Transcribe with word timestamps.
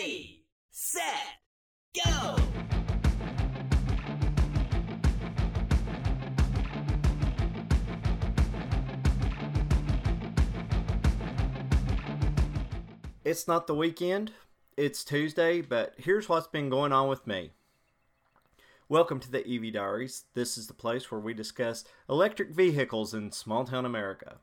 Ready, 0.00 0.46
set, 0.70 1.04
go! 1.94 2.36
It's 13.24 13.46
not 13.46 13.66
the 13.66 13.74
weekend, 13.74 14.32
it's 14.78 15.04
Tuesday, 15.04 15.60
but 15.60 15.92
here's 15.98 16.30
what's 16.30 16.46
been 16.46 16.70
going 16.70 16.92
on 16.92 17.10
with 17.10 17.26
me. 17.26 17.50
Welcome 18.88 19.20
to 19.20 19.30
the 19.30 19.46
EV 19.46 19.74
Diaries. 19.74 20.24
This 20.32 20.56
is 20.56 20.66
the 20.66 20.72
place 20.72 21.10
where 21.10 21.20
we 21.20 21.34
discuss 21.34 21.84
electric 22.08 22.52
vehicles 22.52 23.12
in 23.12 23.32
small 23.32 23.66
town 23.66 23.84
America. 23.84 24.38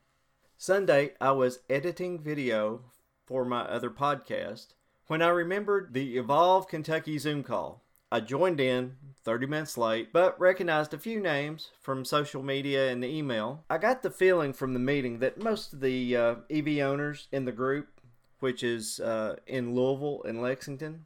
Sunday, 0.55 1.13
I 1.19 1.31
was 1.31 1.61
editing 1.67 2.21
video 2.21 2.81
for 3.25 3.43
my 3.43 3.61
other 3.61 3.89
podcast 3.89 4.73
when 5.07 5.21
I 5.21 5.29
remembered 5.29 5.93
the 5.93 6.17
Evolve 6.17 6.67
Kentucky 6.67 7.17
Zoom 7.17 7.43
call. 7.43 7.81
I 8.11 8.19
joined 8.19 8.59
in 8.59 8.95
30 9.23 9.47
minutes 9.47 9.77
late, 9.77 10.13
but 10.13 10.39
recognized 10.39 10.93
a 10.93 10.99
few 10.99 11.19
names 11.19 11.71
from 11.81 12.05
social 12.05 12.43
media 12.43 12.89
and 12.89 13.01
the 13.01 13.07
email. 13.07 13.63
I 13.69 13.77
got 13.77 14.01
the 14.01 14.11
feeling 14.11 14.53
from 14.53 14.73
the 14.73 14.79
meeting 14.79 15.19
that 15.19 15.41
most 15.41 15.73
of 15.73 15.81
the 15.81 16.15
uh, 16.15 16.35
EV 16.49 16.79
owners 16.79 17.27
in 17.31 17.45
the 17.45 17.51
group, 17.51 17.87
which 18.39 18.63
is 18.63 18.99
uh, 18.99 19.37
in 19.45 19.75
Louisville 19.75 20.23
and 20.23 20.41
Lexington, 20.41 21.05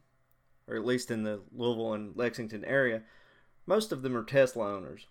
or 0.68 0.76
at 0.76 0.84
least 0.84 1.10
in 1.10 1.24
the 1.24 1.40
Louisville 1.52 1.94
and 1.94 2.16
Lexington 2.16 2.64
area, 2.64 3.02
most 3.66 3.90
of 3.90 4.02
them 4.02 4.16
are 4.16 4.24
Tesla 4.24 4.72
owners. 4.72 5.06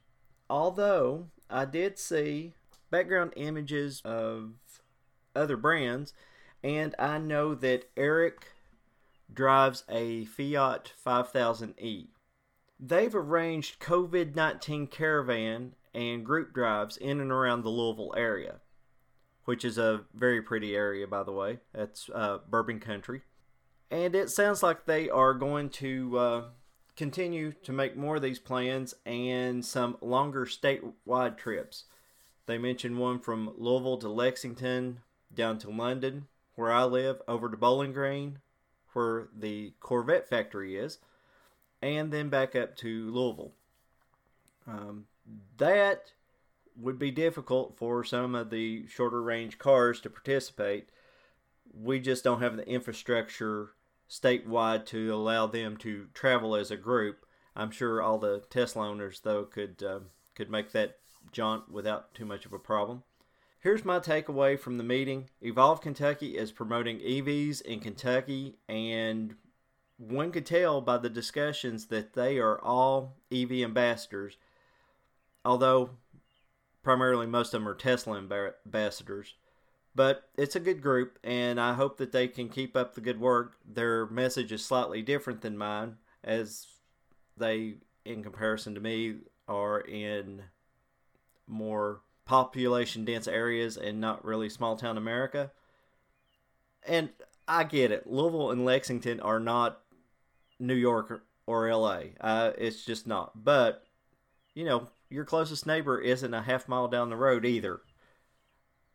Although 0.49 1.27
I 1.49 1.65
did 1.65 1.97
see 1.97 2.53
background 2.89 3.33
images 3.35 4.01
of 4.03 4.51
other 5.35 5.57
brands, 5.57 6.13
and 6.63 6.93
I 6.99 7.17
know 7.17 7.55
that 7.55 7.89
Eric 7.97 8.50
drives 9.33 9.83
a 9.89 10.25
Fiat 10.25 10.93
500e. 11.05 12.07
They've 12.79 13.15
arranged 13.15 13.79
COVID 13.79 14.35
19 14.35 14.87
caravan 14.87 15.73
and 15.93 16.25
group 16.25 16.53
drives 16.53 16.97
in 16.97 17.19
and 17.19 17.31
around 17.31 17.63
the 17.63 17.69
Louisville 17.69 18.13
area, 18.17 18.55
which 19.45 19.63
is 19.63 19.77
a 19.77 20.01
very 20.13 20.41
pretty 20.41 20.75
area, 20.75 21.05
by 21.07 21.23
the 21.23 21.31
way. 21.31 21.59
That's 21.73 22.09
uh, 22.13 22.39
Bourbon 22.49 22.79
Country. 22.79 23.21
And 23.89 24.15
it 24.15 24.29
sounds 24.29 24.63
like 24.63 24.85
they 24.85 25.09
are 25.09 25.33
going 25.33 25.69
to 25.71 26.17
uh, 26.17 26.43
continue 26.95 27.51
to 27.63 27.73
make 27.73 27.97
more 27.97 28.15
of 28.15 28.21
these 28.21 28.39
plans 28.39 28.93
and 29.05 29.65
some 29.65 29.97
longer 30.01 30.45
statewide 30.45 31.37
trips. 31.37 31.85
They 32.45 32.57
mentioned 32.57 32.97
one 32.97 33.19
from 33.19 33.53
Louisville 33.57 33.97
to 33.97 34.09
Lexington, 34.09 34.99
down 35.33 35.57
to 35.59 35.69
London, 35.69 36.27
where 36.55 36.71
I 36.71 36.83
live, 36.83 37.21
over 37.27 37.49
to 37.49 37.57
Bowling 37.57 37.93
Green, 37.93 38.39
where 38.93 39.29
the 39.37 39.73
Corvette 39.79 40.27
factory 40.27 40.77
is, 40.77 40.99
and 41.81 42.11
then 42.11 42.29
back 42.29 42.55
up 42.55 42.75
to 42.77 43.11
Louisville. 43.11 43.53
Um, 44.67 45.05
that 45.57 46.11
would 46.75 46.99
be 46.99 47.11
difficult 47.11 47.77
for 47.77 48.03
some 48.03 48.35
of 48.35 48.49
the 48.49 48.87
shorter 48.87 49.21
range 49.21 49.57
cars 49.57 49.99
to 50.01 50.09
participate. 50.09 50.89
We 51.73 51.99
just 51.99 52.23
don't 52.23 52.41
have 52.41 52.57
the 52.57 52.67
infrastructure 52.67 53.71
statewide 54.09 54.85
to 54.87 55.13
allow 55.13 55.47
them 55.47 55.77
to 55.77 56.07
travel 56.13 56.55
as 56.55 56.71
a 56.71 56.77
group. 56.77 57.25
I'm 57.55 57.71
sure 57.71 58.01
all 58.01 58.17
the 58.17 58.43
Tesla 58.49 58.89
owners 58.89 59.21
though 59.21 59.45
could 59.45 59.83
uh, 59.83 59.99
could 60.35 60.49
make 60.49 60.71
that 60.71 60.97
jaunt 61.31 61.71
without 61.71 62.13
too 62.13 62.25
much 62.25 62.45
of 62.45 62.53
a 62.53 62.59
problem. 62.59 63.03
Here's 63.61 63.85
my 63.85 63.99
takeaway 63.99 64.59
from 64.59 64.79
the 64.79 64.83
meeting 64.83 65.29
Evolve 65.39 65.81
Kentucky 65.81 66.35
is 66.35 66.51
promoting 66.51 66.97
EVs 66.97 67.61
in 67.61 67.79
Kentucky, 67.79 68.55
and 68.67 69.35
one 69.97 70.31
could 70.31 70.47
tell 70.47 70.81
by 70.81 70.97
the 70.97 71.11
discussions 71.11 71.85
that 71.85 72.13
they 72.13 72.39
are 72.39 72.59
all 72.59 73.17
EV 73.31 73.51
ambassadors, 73.61 74.37
although 75.45 75.91
primarily 76.81 77.27
most 77.27 77.53
of 77.53 77.61
them 77.61 77.67
are 77.67 77.75
Tesla 77.75 78.17
ambassadors. 78.17 79.35
But 79.93 80.27
it's 80.35 80.55
a 80.55 80.59
good 80.59 80.81
group, 80.81 81.19
and 81.23 81.61
I 81.61 81.73
hope 81.73 81.97
that 81.97 82.11
they 82.11 82.27
can 82.27 82.49
keep 82.49 82.75
up 82.75 82.95
the 82.95 83.01
good 83.01 83.19
work. 83.19 83.57
Their 83.63 84.07
message 84.07 84.51
is 84.51 84.65
slightly 84.65 85.03
different 85.03 85.41
than 85.41 85.55
mine, 85.55 85.97
as 86.23 86.65
they, 87.37 87.75
in 88.05 88.23
comparison 88.23 88.73
to 88.73 88.81
me, 88.81 89.17
are 89.47 89.81
in 89.81 90.45
more 91.45 92.01
population 92.31 93.03
dense 93.03 93.27
areas 93.27 93.75
and 93.75 93.99
not 93.99 94.23
really 94.23 94.47
small 94.47 94.77
town 94.77 94.97
America. 94.97 95.51
And 96.87 97.09
I 97.45 97.65
get 97.65 97.91
it. 97.91 98.07
Louisville 98.07 98.51
and 98.51 98.63
Lexington 98.63 99.19
are 99.19 99.41
not 99.41 99.81
New 100.57 100.73
York 100.73 101.25
or 101.45 101.69
LA. 101.69 102.03
Uh, 102.21 102.53
it's 102.57 102.85
just 102.85 103.05
not. 103.05 103.43
But, 103.43 103.83
you 104.53 104.63
know, 104.63 104.87
your 105.09 105.25
closest 105.25 105.67
neighbor 105.67 105.99
isn't 105.99 106.33
a 106.33 106.43
half 106.43 106.69
mile 106.69 106.87
down 106.87 107.09
the 107.09 107.17
road 107.17 107.43
either. 107.43 107.81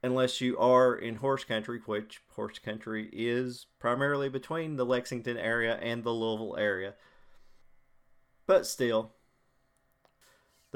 Unless 0.03 0.41
you 0.41 0.57
are 0.57 0.95
in 0.95 1.17
horse 1.17 1.45
country, 1.45 1.81
which 1.85 2.23
horse 2.37 2.59
country 2.59 3.11
is 3.13 3.67
primarily 3.79 4.31
between 4.31 4.77
the 4.77 4.87
Lexington 4.87 5.37
area 5.37 5.77
and 5.83 6.05
the 6.05 6.11
Louisville 6.11 6.57
area. 6.57 6.95
But 8.47 8.67
still, 8.67 9.13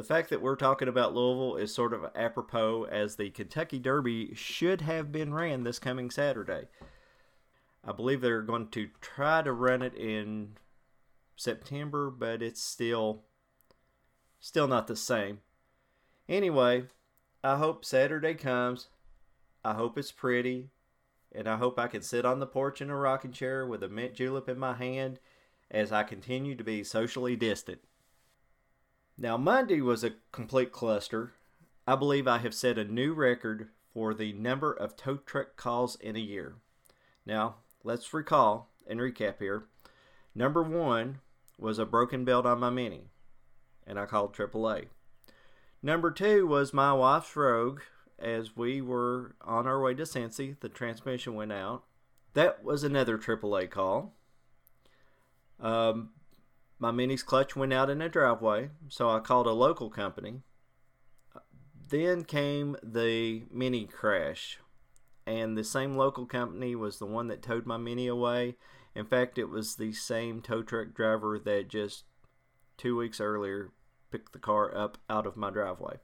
the 0.01 0.07
fact 0.07 0.31
that 0.31 0.41
we're 0.41 0.57
talking 0.57 0.89
about 0.89 1.15
Louisville 1.15 1.57
is 1.57 1.75
sort 1.75 1.93
of 1.93 2.07
apropos 2.15 2.85
as 2.85 3.17
the 3.17 3.29
Kentucky 3.29 3.79
Derby 3.79 4.33
should 4.35 4.81
have 4.81 5.13
been 5.13 5.35
ran 5.35 5.63
this 5.63 5.79
coming 5.79 6.11
Saturday. 6.11 6.69
I 7.85 7.93
believe 7.93 8.23
they're 8.23 8.41
going 8.41 8.69
to 8.69 8.89
try 9.03 9.43
to 9.43 9.53
run 9.53 9.83
it 9.83 9.95
in 9.95 10.57
September, 11.37 12.11
but 12.11 12.41
it's 12.41 12.63
still 12.63 13.25
still 14.39 14.67
not 14.67 14.87
the 14.87 14.97
same. 14.97 15.41
Anyway, 16.31 16.85
I 17.45 17.59
hope 17.59 17.85
Saturday 17.85 18.33
comes. 18.33 18.89
I 19.63 19.75
hope 19.75 19.99
it's 19.99 20.13
pretty, 20.13 20.71
and 21.31 21.47
I 21.47 21.59
hope 21.59 21.79
I 21.79 21.89
can 21.89 22.01
sit 22.01 22.25
on 22.25 22.41
the 22.41 22.47
porch 22.47 22.81
in 22.81 22.89
a 22.89 22.97
rocking 22.97 23.33
chair 23.33 23.67
with 23.67 23.83
a 23.83 23.89
mint 23.91 24.15
julep 24.15 24.49
in 24.49 24.59
my 24.59 24.73
hand 24.73 25.21
as 25.71 25.93
I 25.93 26.05
continue 26.05 26.55
to 26.55 26.65
be 26.65 26.85
socially 26.85 27.37
distant. 27.37 27.83
Now, 29.23 29.37
Monday 29.37 29.83
was 29.83 30.03
a 30.03 30.15
complete 30.33 30.73
cluster. 30.73 31.35
I 31.87 31.95
believe 31.95 32.27
I 32.27 32.39
have 32.39 32.55
set 32.55 32.79
a 32.79 32.85
new 32.85 33.13
record 33.13 33.69
for 33.93 34.15
the 34.15 34.33
number 34.33 34.73
of 34.73 34.97
tow 34.97 35.19
truck 35.19 35.57
calls 35.57 35.97
in 35.97 36.17
a 36.17 36.21
year. 36.21 36.55
Now, 37.27 37.57
let's 37.85 38.15
recall 38.15 38.71
and 38.87 38.99
recap 38.99 39.35
here. 39.39 39.65
Number 40.35 40.63
one 40.63 41.19
was 41.59 41.79
a 41.79 41.85
broken 41.85 42.25
belt 42.25 42.47
on 42.47 42.61
my 42.61 42.71
Mini, 42.71 43.09
and 43.87 43.99
I 44.01 44.07
called 44.07 44.35
AAA. 44.35 44.87
Number 45.83 46.11
two 46.11 46.47
was 46.47 46.73
my 46.73 46.95
wife's 46.95 47.37
Rogue. 47.37 47.81
As 48.19 48.57
we 48.57 48.81
were 48.81 49.35
on 49.43 49.67
our 49.67 49.83
way 49.83 49.93
to 49.95 50.05
Cincy, 50.05 50.59
the 50.61 50.71
transmission 50.71 51.35
went 51.35 51.53
out. 51.53 51.85
That 52.33 52.65
was 52.65 52.85
another 52.85 53.19
AAA 53.19 53.69
call. 53.69 54.15
Um, 55.59 56.11
my 56.81 56.91
Mini's 56.91 57.23
clutch 57.23 57.55
went 57.55 57.75
out 57.75 57.91
in 57.91 58.01
a 58.01 58.09
driveway, 58.09 58.71
so 58.89 59.11
I 59.11 59.21
called 59.21 59.47
a 59.47 59.53
local 59.53 59.91
company. 59.91 60.41
Then 61.91 62.25
came 62.25 62.77
the 62.83 63.43
Mini 63.53 63.85
crash, 63.85 64.59
and 65.27 65.59
the 65.59 65.65
same 65.65 65.97
local 65.97 66.25
company 66.25 66.75
was 66.75 66.99
the 66.99 67.07
one 67.07 67.29
that 67.29 67.43
towed 67.43 67.67
my 67.67 67.77
Mini 67.77 68.07
away. 68.07 68.57
In 68.95 69.05
fact, 69.05 69.37
it 69.37 69.51
was 69.51 69.77
the 69.77 69.93
same 69.93 70.41
tow 70.41 70.63
truck 70.63 70.95
driver 70.95 71.39
that 71.39 71.69
just 71.69 72.05
two 72.79 72.97
weeks 72.97 73.21
earlier 73.21 73.73
picked 74.11 74.33
the 74.33 74.39
car 74.39 74.75
up 74.75 74.97
out 75.11 75.27
of 75.27 75.37
my 75.37 75.51
driveway. 75.51 75.99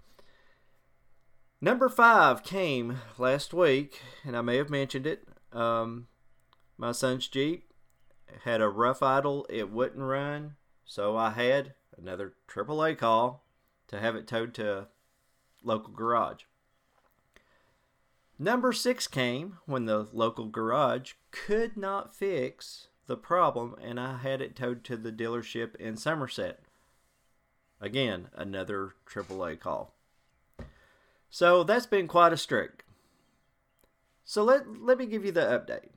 Number 1.59 1.89
five 1.89 2.43
came 2.43 2.99
last 3.17 3.55
week, 3.55 4.03
and 4.25 4.37
I 4.37 4.43
may 4.43 4.59
have 4.59 4.69
mentioned 4.69 5.07
it. 5.07 5.27
Um, 5.53 6.09
my 6.77 6.93
son's 6.93 7.29
Jeep 7.29 7.73
had 8.45 8.61
a 8.61 8.69
rough 8.69 9.03
idle, 9.03 9.47
it 9.49 9.71
wouldn't 9.71 10.05
run. 10.05 10.57
So 10.87 11.17
I 11.17 11.31
had 11.31 11.75
another 11.99 12.35
AAA 12.49 12.97
call 12.97 13.45
to 13.89 13.99
have 13.99 14.15
it 14.15 14.27
towed 14.27 14.55
to 14.55 14.87
local 15.63 15.93
garage. 15.93 16.45
Number 18.39 18.73
six 18.73 19.09
came 19.09 19.59
when 19.67 19.87
the 19.87 20.07
local 20.13 20.47
garage 20.47 21.15
could 21.33 21.77
not 21.77 22.15
fix 22.15 22.89
the 23.07 23.17
problem, 23.17 23.75
and 23.83 23.99
I 23.99 24.19
had 24.19 24.41
it 24.41 24.55
towed 24.55 24.85
to 24.85 24.97
the 24.97 25.13
dealership 25.13 25.75
in 25.77 25.97
Somerset. 25.97 26.61
Again, 27.81 28.29
another 28.35 28.95
AAA 29.11 29.59
call. 29.59 29.95
So 31.31 31.65
that's 31.65 31.87
been 31.87 32.09
quite 32.09 32.33
a 32.33 32.37
streak. 32.37 32.85
So 34.25 34.45
let, 34.45 34.81
let 34.81 34.99
me 34.99 35.07
give 35.07 35.25
you 35.25 35.33
the 35.33 35.41
update. 35.41 35.91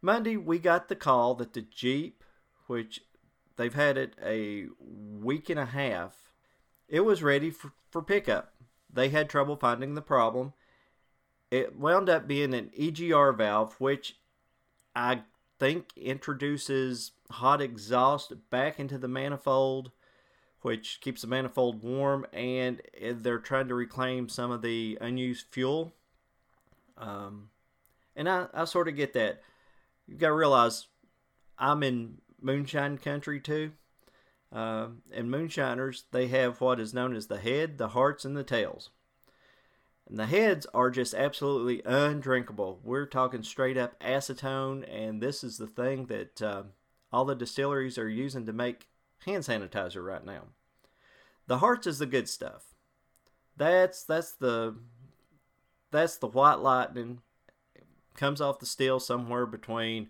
Monday, 0.00 0.36
we 0.36 0.58
got 0.58 0.88
the 0.88 0.96
call 0.96 1.34
that 1.36 1.52
the 1.52 1.62
Jeep, 1.62 2.22
which 2.66 3.00
They've 3.58 3.74
had 3.74 3.98
it 3.98 4.14
a 4.24 4.66
week 4.80 5.50
and 5.50 5.58
a 5.58 5.66
half. 5.66 6.30
It 6.88 7.00
was 7.00 7.24
ready 7.24 7.50
for, 7.50 7.72
for 7.90 8.00
pickup. 8.00 8.54
They 8.90 9.08
had 9.08 9.28
trouble 9.28 9.56
finding 9.56 9.94
the 9.94 10.00
problem. 10.00 10.52
It 11.50 11.76
wound 11.76 12.08
up 12.08 12.28
being 12.28 12.54
an 12.54 12.70
EGR 12.78 13.36
valve, 13.36 13.74
which 13.80 14.16
I 14.94 15.22
think 15.58 15.88
introduces 15.96 17.10
hot 17.32 17.60
exhaust 17.60 18.32
back 18.48 18.78
into 18.78 18.96
the 18.96 19.08
manifold, 19.08 19.90
which 20.62 21.00
keeps 21.00 21.22
the 21.22 21.26
manifold 21.26 21.82
warm, 21.82 22.26
and 22.32 22.80
they're 23.12 23.40
trying 23.40 23.66
to 23.68 23.74
reclaim 23.74 24.28
some 24.28 24.52
of 24.52 24.62
the 24.62 24.96
unused 25.00 25.46
fuel. 25.50 25.92
Um, 26.96 27.50
and 28.14 28.28
I, 28.28 28.46
I 28.54 28.66
sort 28.66 28.86
of 28.86 28.94
get 28.94 29.14
that. 29.14 29.42
You've 30.06 30.18
got 30.20 30.28
to 30.28 30.34
realize 30.34 30.86
I'm 31.58 31.82
in 31.82 32.18
moonshine 32.40 32.98
country 32.98 33.40
too. 33.40 33.72
Uh, 34.50 34.88
and 35.12 35.30
moonshiners, 35.30 36.04
they 36.10 36.28
have 36.28 36.60
what 36.60 36.80
is 36.80 36.94
known 36.94 37.14
as 37.14 37.26
the 37.26 37.38
head, 37.38 37.76
the 37.78 37.88
hearts, 37.88 38.24
and 38.24 38.36
the 38.36 38.44
tails. 38.44 38.90
And 40.08 40.18
the 40.18 40.26
heads 40.26 40.66
are 40.72 40.90
just 40.90 41.12
absolutely 41.12 41.82
undrinkable. 41.84 42.80
We're 42.82 43.04
talking 43.04 43.42
straight 43.42 43.76
up 43.76 44.00
acetone, 44.00 44.84
and 44.90 45.20
this 45.20 45.44
is 45.44 45.58
the 45.58 45.66
thing 45.66 46.06
that 46.06 46.40
uh, 46.40 46.62
all 47.12 47.26
the 47.26 47.34
distilleries 47.34 47.98
are 47.98 48.08
using 48.08 48.46
to 48.46 48.52
make 48.54 48.88
hand 49.26 49.44
sanitizer 49.44 50.02
right 50.02 50.24
now. 50.24 50.44
The 51.46 51.58
hearts 51.58 51.86
is 51.86 51.98
the 51.98 52.06
good 52.06 52.28
stuff. 52.28 52.74
That's 53.56 54.04
that's 54.04 54.32
the 54.32 54.76
that's 55.90 56.16
the 56.16 56.28
white 56.28 56.60
lightning. 56.60 57.20
It 57.74 57.84
comes 58.14 58.40
off 58.40 58.60
the 58.60 58.66
still 58.66 59.00
somewhere 59.00 59.46
between 59.46 60.08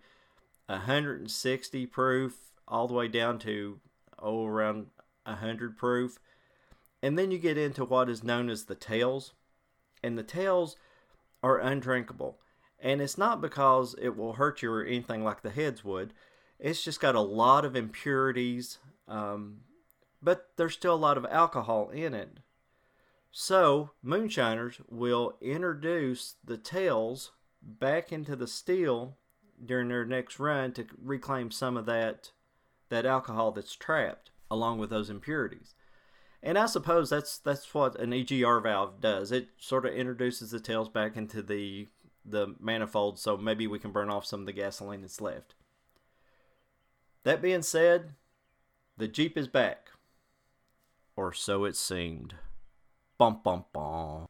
160 0.68 1.86
proof 1.86 2.52
all 2.66 2.86
the 2.86 2.94
way 2.94 3.08
down 3.08 3.38
to 3.40 3.80
oh 4.18 4.46
around 4.46 4.86
100 5.24 5.76
proof. 5.76 6.18
And 7.02 7.18
then 7.18 7.30
you 7.30 7.38
get 7.38 7.58
into 7.58 7.84
what 7.84 8.08
is 8.08 8.24
known 8.24 8.50
as 8.50 8.64
the 8.64 8.74
tails 8.74 9.32
and 10.02 10.18
the 10.18 10.22
tails 10.22 10.76
are 11.42 11.58
undrinkable. 11.58 12.38
And 12.80 13.00
it's 13.00 13.18
not 13.18 13.40
because 13.40 13.94
it 14.00 14.16
will 14.16 14.34
hurt 14.34 14.62
you 14.62 14.72
or 14.72 14.84
anything 14.84 15.24
like 15.24 15.42
the 15.42 15.50
heads 15.50 15.84
would. 15.84 16.12
It's 16.58 16.82
just 16.82 17.00
got 17.00 17.14
a 17.14 17.20
lot 17.20 17.64
of 17.64 17.76
impurities, 17.76 18.78
um, 19.06 19.58
but 20.22 20.50
there's 20.56 20.74
still 20.74 20.94
a 20.94 20.96
lot 20.96 21.16
of 21.16 21.26
alcohol 21.26 21.90
in 21.90 22.14
it. 22.14 22.38
So, 23.30 23.90
moonshiners 24.02 24.80
will 24.88 25.36
introduce 25.40 26.36
the 26.44 26.56
tails 26.56 27.32
back 27.62 28.10
into 28.12 28.34
the 28.34 28.46
still 28.46 29.17
during 29.64 29.88
their 29.88 30.04
next 30.04 30.38
run 30.38 30.72
to 30.72 30.86
reclaim 31.02 31.50
some 31.50 31.76
of 31.76 31.86
that 31.86 32.30
that 32.88 33.06
alcohol 33.06 33.52
that's 33.52 33.76
trapped 33.76 34.30
along 34.50 34.78
with 34.78 34.90
those 34.90 35.10
impurities. 35.10 35.74
And 36.42 36.56
I 36.56 36.66
suppose 36.66 37.10
that's 37.10 37.38
that's 37.38 37.72
what 37.74 37.98
an 37.98 38.12
EGR 38.12 38.62
valve 38.62 39.00
does. 39.00 39.32
It 39.32 39.48
sort 39.58 39.84
of 39.86 39.94
introduces 39.94 40.50
the 40.50 40.60
tails 40.60 40.88
back 40.88 41.16
into 41.16 41.42
the 41.42 41.88
the 42.24 42.54
manifold, 42.60 43.18
so 43.18 43.36
maybe 43.36 43.66
we 43.66 43.78
can 43.78 43.90
burn 43.90 44.10
off 44.10 44.26
some 44.26 44.40
of 44.40 44.46
the 44.46 44.52
gasoline 44.52 45.00
that's 45.00 45.20
left. 45.20 45.54
That 47.24 47.42
being 47.42 47.62
said, 47.62 48.14
the 48.96 49.08
Jeep 49.08 49.36
is 49.36 49.48
back. 49.48 49.90
Or 51.16 51.32
so 51.32 51.64
it 51.64 51.76
seemed. 51.76 52.34
Bum 53.16 53.40
bum 53.42 53.64
bum. 53.72 54.28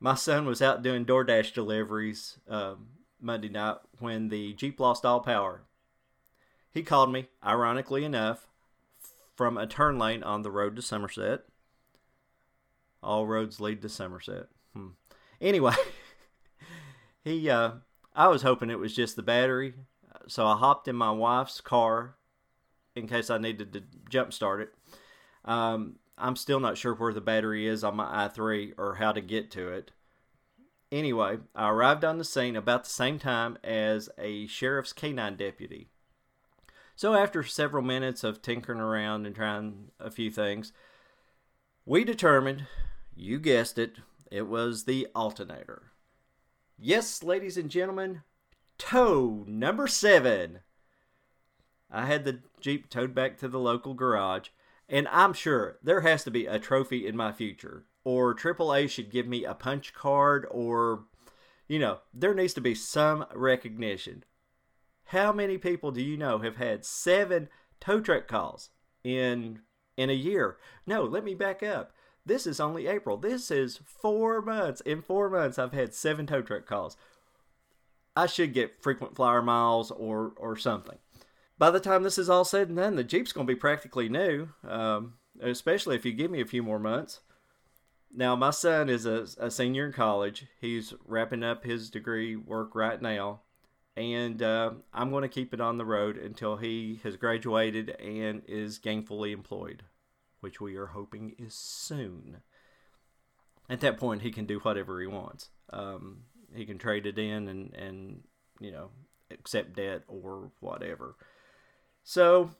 My 0.00 0.14
son 0.14 0.46
was 0.46 0.62
out 0.62 0.82
doing 0.82 1.04
DoorDash 1.04 1.52
deliveries 1.52 2.38
uh, 2.48 2.76
Monday 3.24 3.48
night 3.48 3.76
when 3.98 4.28
the 4.28 4.52
Jeep 4.52 4.78
lost 4.78 5.04
all 5.04 5.20
power. 5.20 5.62
He 6.70 6.82
called 6.82 7.12
me, 7.12 7.28
ironically 7.44 8.04
enough, 8.04 8.48
from 9.34 9.56
a 9.56 9.66
turn 9.66 9.98
lane 9.98 10.22
on 10.22 10.42
the 10.42 10.50
road 10.50 10.76
to 10.76 10.82
Somerset. 10.82 11.40
All 13.02 13.26
roads 13.26 13.60
lead 13.60 13.82
to 13.82 13.88
Somerset. 13.88 14.46
Hmm. 14.74 14.88
Anyway, 15.40 15.74
he 17.24 17.48
uh, 17.50 17.72
I 18.14 18.28
was 18.28 18.42
hoping 18.42 18.70
it 18.70 18.78
was 18.78 18.94
just 18.94 19.16
the 19.16 19.22
battery, 19.22 19.74
so 20.26 20.46
I 20.46 20.56
hopped 20.56 20.88
in 20.88 20.96
my 20.96 21.10
wife's 21.10 21.60
car 21.60 22.16
in 22.94 23.08
case 23.08 23.30
I 23.30 23.38
needed 23.38 23.72
to 23.72 23.82
jump 24.08 24.32
start 24.32 24.60
it. 24.60 24.74
Um, 25.44 25.96
I'm 26.16 26.36
still 26.36 26.60
not 26.60 26.78
sure 26.78 26.94
where 26.94 27.12
the 27.12 27.20
battery 27.20 27.66
is 27.66 27.82
on 27.84 27.96
my 27.96 28.28
i3 28.28 28.74
or 28.78 28.96
how 28.96 29.12
to 29.12 29.20
get 29.20 29.50
to 29.52 29.68
it. 29.68 29.90
Anyway, 30.94 31.38
I 31.56 31.70
arrived 31.70 32.04
on 32.04 32.18
the 32.18 32.24
scene 32.24 32.54
about 32.54 32.84
the 32.84 32.90
same 32.90 33.18
time 33.18 33.58
as 33.64 34.08
a 34.16 34.46
sheriff's 34.46 34.92
canine 34.92 35.34
deputy. 35.34 35.88
So 36.94 37.14
after 37.14 37.42
several 37.42 37.82
minutes 37.82 38.22
of 38.22 38.40
tinkering 38.40 38.78
around 38.78 39.26
and 39.26 39.34
trying 39.34 39.90
a 39.98 40.08
few 40.08 40.30
things, 40.30 40.72
we 41.84 42.04
determined, 42.04 42.68
you 43.16 43.40
guessed 43.40 43.76
it, 43.76 43.96
it 44.30 44.46
was 44.46 44.84
the 44.84 45.08
alternator. 45.16 45.90
Yes, 46.78 47.24
ladies 47.24 47.56
and 47.56 47.70
gentlemen, 47.70 48.22
tow 48.78 49.42
number 49.48 49.88
seven. 49.88 50.60
I 51.90 52.06
had 52.06 52.24
the 52.24 52.38
Jeep 52.60 52.88
towed 52.88 53.16
back 53.16 53.36
to 53.38 53.48
the 53.48 53.58
local 53.58 53.94
garage, 53.94 54.50
and 54.88 55.08
I'm 55.08 55.32
sure 55.32 55.76
there 55.82 56.02
has 56.02 56.22
to 56.22 56.30
be 56.30 56.46
a 56.46 56.60
trophy 56.60 57.04
in 57.04 57.16
my 57.16 57.32
future. 57.32 57.84
Or 58.04 58.34
AAA 58.34 58.90
should 58.90 59.10
give 59.10 59.26
me 59.26 59.44
a 59.44 59.54
punch 59.54 59.94
card, 59.94 60.46
or, 60.50 61.04
you 61.66 61.78
know, 61.78 62.00
there 62.12 62.34
needs 62.34 62.52
to 62.54 62.60
be 62.60 62.74
some 62.74 63.24
recognition. 63.34 64.24
How 65.06 65.32
many 65.32 65.58
people 65.58 65.90
do 65.90 66.02
you 66.02 66.16
know 66.16 66.38
have 66.38 66.56
had 66.56 66.84
seven 66.84 67.48
tow 67.80 68.00
truck 68.00 68.28
calls 68.28 68.70
in 69.02 69.60
in 69.96 70.10
a 70.10 70.14
year? 70.14 70.56
No, 70.86 71.04
let 71.04 71.24
me 71.24 71.34
back 71.34 71.62
up. 71.62 71.92
This 72.26 72.46
is 72.46 72.58
only 72.58 72.86
April. 72.86 73.16
This 73.16 73.50
is 73.50 73.80
four 73.84 74.40
months. 74.40 74.80
In 74.82 75.02
four 75.02 75.28
months, 75.28 75.58
I've 75.58 75.72
had 75.72 75.94
seven 75.94 76.26
tow 76.26 76.42
truck 76.42 76.66
calls. 76.66 76.96
I 78.16 78.26
should 78.26 78.54
get 78.54 78.82
frequent 78.82 79.16
flyer 79.16 79.42
miles 79.42 79.90
or 79.90 80.32
or 80.36 80.56
something. 80.56 80.98
By 81.58 81.70
the 81.70 81.80
time 81.80 82.02
this 82.02 82.18
is 82.18 82.30
all 82.30 82.44
said 82.44 82.68
and 82.68 82.76
done, 82.76 82.96
the 82.96 83.04
Jeep's 83.04 83.32
going 83.32 83.46
to 83.46 83.52
be 83.52 83.58
practically 83.58 84.08
new, 84.08 84.48
um, 84.66 85.14
especially 85.40 85.96
if 85.96 86.04
you 86.04 86.12
give 86.12 86.30
me 86.30 86.40
a 86.40 86.46
few 86.46 86.62
more 86.62 86.78
months. 86.78 87.20
Now, 88.16 88.36
my 88.36 88.50
son 88.50 88.88
is 88.88 89.06
a, 89.06 89.26
a 89.38 89.50
senior 89.50 89.86
in 89.86 89.92
college. 89.92 90.46
He's 90.60 90.94
wrapping 91.04 91.42
up 91.42 91.64
his 91.64 91.90
degree 91.90 92.36
work 92.36 92.74
right 92.74 93.00
now 93.00 93.40
and 93.96 94.42
uh, 94.42 94.72
I'm 94.92 95.10
going 95.10 95.22
to 95.22 95.28
keep 95.28 95.54
it 95.54 95.60
on 95.60 95.78
the 95.78 95.84
road 95.84 96.16
until 96.16 96.56
he 96.56 97.00
has 97.04 97.16
graduated 97.16 97.90
and 97.90 98.42
is 98.48 98.78
gainfully 98.78 99.32
employed, 99.32 99.84
which 100.40 100.60
we 100.60 100.76
are 100.76 100.86
hoping 100.86 101.34
is 101.38 101.54
soon. 101.54 102.38
At 103.68 103.80
that 103.80 103.98
point, 103.98 104.22
he 104.22 104.32
can 104.32 104.46
do 104.46 104.58
whatever 104.58 105.00
he 105.00 105.06
wants. 105.06 105.50
Um, 105.70 106.24
he 106.54 106.66
can 106.66 106.78
trade 106.78 107.06
it 107.06 107.18
in 107.18 107.48
and, 107.48 107.74
and 107.74 108.22
you 108.60 108.70
know 108.70 108.90
accept 109.30 109.76
debt 109.76 110.02
or 110.08 110.50
whatever. 110.60 111.16
So 112.02 112.50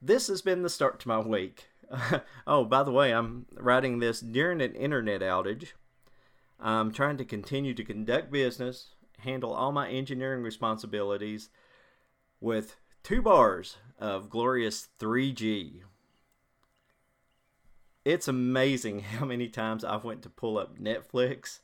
this 0.00 0.28
has 0.28 0.42
been 0.42 0.62
the 0.62 0.70
start 0.70 0.98
to 1.00 1.08
my 1.08 1.18
week. 1.18 1.68
oh, 2.46 2.64
by 2.64 2.82
the 2.82 2.92
way, 2.92 3.12
I'm 3.12 3.46
writing 3.54 3.98
this 3.98 4.20
during 4.20 4.60
an 4.60 4.74
internet 4.74 5.20
outage. 5.20 5.72
I'm 6.60 6.92
trying 6.92 7.16
to 7.18 7.24
continue 7.24 7.74
to 7.74 7.84
conduct 7.84 8.30
business 8.30 8.94
handle 9.24 9.52
all 9.52 9.72
my 9.72 9.88
engineering 9.88 10.42
responsibilities 10.42 11.50
with 12.40 12.76
two 13.02 13.22
bars 13.22 13.78
of 13.98 14.30
glorious 14.30 14.88
3G. 15.00 15.82
It's 18.04 18.28
amazing 18.28 19.00
how 19.18 19.24
many 19.24 19.48
times 19.48 19.84
I've 19.84 20.04
went 20.04 20.22
to 20.22 20.30
pull 20.30 20.58
up 20.58 20.78
Netflix 20.78 21.60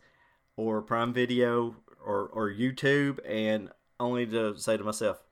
or 0.57 0.83
Prime 0.83 1.13
Video 1.13 1.77
or, 2.05 2.27
or 2.27 2.51
YouTube 2.51 3.19
and 3.27 3.71
only 3.99 4.27
to 4.27 4.57
say 4.57 4.77
to 4.77 4.85
myself, 4.85 5.23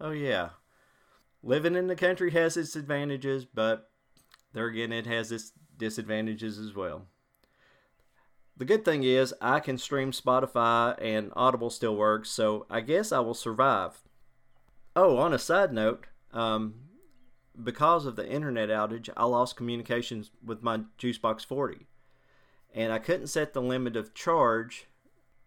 oh 0.00 0.12
yeah, 0.12 0.50
living 1.42 1.74
in 1.74 1.88
the 1.88 1.96
country 1.96 2.30
has 2.30 2.56
its 2.56 2.76
advantages, 2.76 3.44
but 3.44 3.90
there 4.52 4.66
again, 4.66 4.92
it 4.92 5.06
has 5.06 5.32
its 5.32 5.52
disadvantages 5.76 6.58
as 6.58 6.74
well. 6.74 7.06
The 8.56 8.64
good 8.64 8.84
thing 8.84 9.02
is 9.02 9.34
I 9.40 9.60
can 9.60 9.78
stream 9.78 10.12
Spotify 10.12 10.96
and 11.00 11.32
Audible 11.34 11.70
still 11.70 11.96
works, 11.96 12.30
so 12.30 12.66
I 12.70 12.80
guess 12.80 13.10
I 13.10 13.20
will 13.20 13.34
survive. 13.34 14.02
Oh, 14.94 15.16
on 15.16 15.32
a 15.32 15.38
side 15.38 15.72
note, 15.72 16.06
um, 16.32 16.74
because 17.60 18.06
of 18.06 18.16
the 18.16 18.28
internet 18.28 18.68
outage, 18.68 19.08
I 19.16 19.24
lost 19.24 19.56
communications 19.56 20.30
with 20.44 20.62
my 20.62 20.80
Juicebox 20.98 21.44
40. 21.46 21.86
And 22.74 22.92
I 22.92 22.98
couldn't 22.98 23.26
set 23.26 23.52
the 23.52 23.62
limit 23.62 23.96
of 23.96 24.14
charge, 24.14 24.86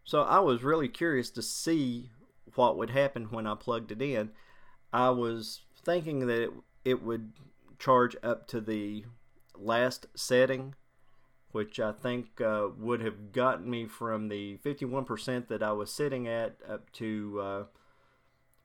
so 0.04 0.22
I 0.22 0.40
was 0.40 0.64
really 0.64 0.88
curious 0.88 1.30
to 1.32 1.42
see 1.42 2.10
what 2.54 2.78
would 2.78 2.92
happen 2.92 3.26
when 3.32 3.48
I 3.48 3.56
plugged 3.56 3.92
it 3.92 4.02
in. 4.02 4.32
I 4.94 5.10
was 5.10 5.62
thinking 5.84 6.28
that 6.28 6.44
it, 6.44 6.52
it 6.84 7.04
would 7.04 7.34
charge 7.80 8.16
up 8.24 8.48
to 8.48 8.62
the 8.62 9.06
last 9.58 10.08
setting 10.16 10.76
which 11.56 11.80
I 11.80 11.94
think 11.94 12.42
uh, 12.42 12.68
would 12.78 13.00
have 13.00 13.32
gotten 13.32 13.70
me 13.70 13.86
from 13.86 14.28
the 14.28 14.58
51% 14.58 15.48
that 15.48 15.64
I 15.64 15.72
was 15.72 15.90
sitting 15.90 16.28
at 16.28 16.58
up 16.68 16.92
to 16.96 17.40
uh, 17.42 17.64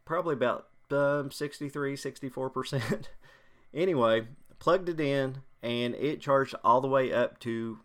probably 0.05 0.35
about 0.35 0.67
um, 0.91 1.31
63, 1.31 1.95
64%. 1.95 3.05
anyway, 3.73 4.27
plugged 4.59 4.89
it 4.89 4.99
in 4.99 5.43
and 5.63 5.95
it 5.95 6.21
charged 6.21 6.57
all 6.65 6.81
the 6.81 6.89
way 6.89 7.13
up 7.13 7.39
to 7.41 7.79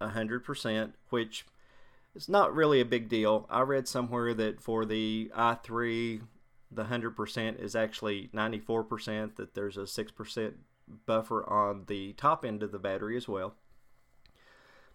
100%, 0.00 0.94
which 1.10 1.46
is 2.16 2.28
not 2.28 2.52
really 2.52 2.80
a 2.80 2.84
big 2.84 3.08
deal. 3.08 3.46
I 3.48 3.60
read 3.60 3.86
somewhere 3.86 4.34
that 4.34 4.60
for 4.60 4.84
the 4.84 5.30
i3 5.32 6.22
the 6.70 6.84
100% 6.84 7.60
is 7.60 7.74
actually 7.74 8.28
94%, 8.34 9.36
that 9.36 9.54
there's 9.54 9.76
a 9.76 9.80
6% 9.80 10.52
buffer 11.06 11.48
on 11.48 11.84
the 11.86 12.12
top 12.14 12.44
end 12.44 12.62
of 12.62 12.72
the 12.72 12.78
battery 12.78 13.16
as 13.16 13.28
well. 13.28 13.54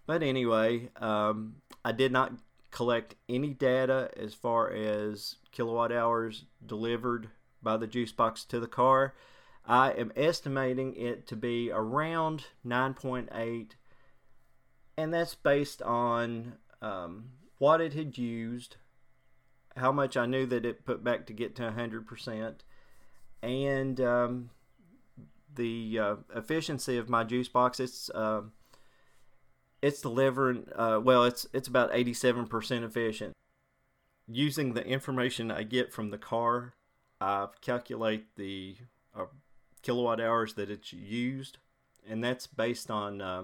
But 0.05 0.21
anyway, 0.21 0.89
um, 0.97 1.55
I 1.83 1.91
did 1.91 2.11
not 2.11 2.33
collect 2.71 3.15
any 3.27 3.53
data 3.53 4.11
as 4.17 4.33
far 4.33 4.71
as 4.71 5.35
kilowatt 5.51 5.91
hours 5.91 6.45
delivered 6.65 7.29
by 7.63 7.77
the 7.77 7.87
juice 7.87 8.11
box 8.11 8.43
to 8.45 8.59
the 8.59 8.67
car. 8.67 9.15
I 9.65 9.91
am 9.91 10.11
estimating 10.15 10.95
it 10.95 11.25
to 11.27 11.35
be 11.35 11.71
around 11.71 12.45
9.8, 12.65 13.71
and 14.97 15.13
that's 15.13 15.33
based 15.33 15.81
on 15.81 16.57
um, 16.81 17.29
what 17.57 17.81
it 17.81 17.93
had 17.93 18.17
used, 18.17 18.75
how 19.75 19.91
much 19.91 20.15
I 20.15 20.25
knew 20.25 20.45
that 20.45 20.65
it 20.65 20.85
put 20.85 21.03
back 21.03 21.25
to 21.27 21.33
get 21.33 21.55
to 21.55 21.63
100%, 21.63 22.55
and 23.41 24.01
um, 24.01 24.49
the 25.55 25.99
uh, 25.99 26.15
efficiency 26.35 26.97
of 26.97 27.09
my 27.09 27.23
juice 27.23 27.47
box. 27.47 27.79
It's 27.79 28.09
uh, 28.09 28.41
it's 29.81 30.01
delivering 30.01 30.67
uh, 30.75 30.99
well. 31.03 31.23
It's 31.23 31.47
it's 31.53 31.67
about 31.67 31.91
87% 31.91 32.83
efficient. 32.83 33.33
Using 34.27 34.73
the 34.73 34.85
information 34.85 35.51
I 35.51 35.63
get 35.63 35.93
from 35.93 36.09
the 36.09 36.17
car, 36.17 36.73
I 37.21 37.47
calculate 37.61 38.35
the 38.35 38.77
uh, 39.15 39.25
kilowatt 39.81 40.19
hours 40.19 40.55
that 40.55 40.69
it's 40.69 40.91
used, 40.93 41.59
and 42.07 42.23
that's 42.23 42.47
based 42.47 42.89
on 42.89 43.21
uh, 43.21 43.43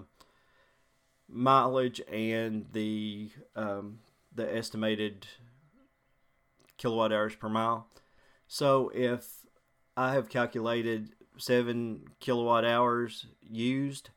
mileage 1.29 2.01
and 2.11 2.65
the 2.73 3.29
um, 3.55 3.99
the 4.33 4.55
estimated 4.55 5.27
kilowatt 6.81 7.13
hours 7.13 7.35
per 7.35 7.47
mile. 7.47 7.87
So 8.47 8.91
if 8.93 9.45
I 9.95 10.13
have 10.13 10.29
calculated 10.29 11.09
seven 11.37 12.01
kilowatt 12.19 12.65
hours 12.65 13.27
used, 13.41 14.09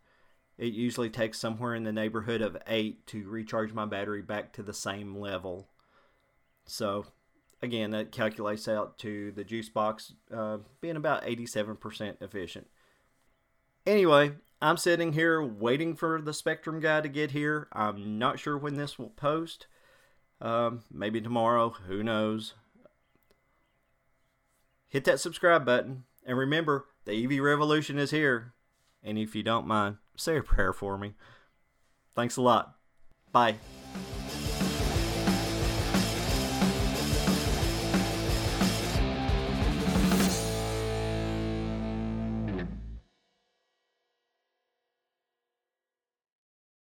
it 0.56 0.72
usually 0.72 1.10
takes 1.10 1.38
somewhere 1.38 1.74
in 1.74 1.84
the 1.84 1.92
neighborhood 1.92 2.40
of 2.40 2.56
eight 2.66 3.06
to 3.08 3.28
recharge 3.28 3.72
my 3.72 3.84
battery 3.84 4.22
back 4.22 4.52
to 4.54 4.62
the 4.62 4.72
same 4.72 5.16
level. 5.16 5.68
So 6.64 7.06
again, 7.60 7.90
that 7.90 8.12
calculates 8.12 8.66
out 8.66 8.98
to 8.98 9.32
the 9.32 9.44
juice 9.44 9.68
box 9.68 10.14
uh, 10.34 10.58
being 10.80 10.96
about 10.96 11.24
87% 11.24 12.22
efficient. 12.22 12.68
Anyway, 13.86 14.32
I'm 14.62 14.78
sitting 14.78 15.12
here 15.12 15.42
waiting 15.42 15.94
for 15.94 16.22
the 16.22 16.32
Spectrum 16.32 16.80
guy 16.80 17.02
to 17.02 17.08
get 17.08 17.32
here. 17.32 17.68
I'm 17.72 18.18
not 18.18 18.38
sure 18.38 18.56
when 18.56 18.76
this 18.76 18.98
will 18.98 19.10
post. 19.10 19.66
Um, 20.44 20.82
maybe 20.92 21.22
tomorrow. 21.22 21.70
Who 21.88 22.02
knows? 22.02 22.52
Hit 24.86 25.04
that 25.04 25.18
subscribe 25.18 25.64
button. 25.64 26.04
And 26.26 26.36
remember, 26.36 26.84
the 27.06 27.24
EV 27.24 27.42
revolution 27.42 27.98
is 27.98 28.10
here. 28.10 28.52
And 29.02 29.18
if 29.18 29.34
you 29.34 29.42
don't 29.42 29.66
mind, 29.66 29.96
say 30.16 30.36
a 30.36 30.42
prayer 30.42 30.72
for 30.72 30.98
me. 30.98 31.14
Thanks 32.14 32.36
a 32.36 32.42
lot. 32.42 32.76
Bye. 33.32 33.56